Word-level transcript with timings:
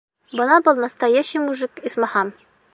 Бына 0.39 0.55
был 0.67 0.81
настоящий 0.85 1.43
мужик, 1.45 1.85
исмаһам! 1.91 2.35